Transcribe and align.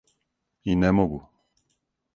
И 0.63 0.73
не 0.85 0.91
могу! 1.01 1.21